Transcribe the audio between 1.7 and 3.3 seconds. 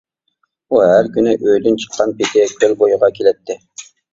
چىققان پېتى كۆل بويىغا